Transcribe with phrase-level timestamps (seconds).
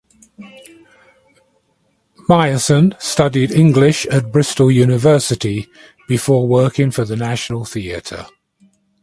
[2.27, 5.67] Myerson studied English at Bristol University
[6.07, 8.25] before working for the National Theatre.